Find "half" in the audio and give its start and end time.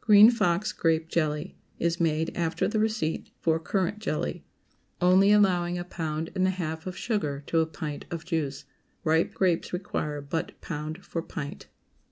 6.50-6.86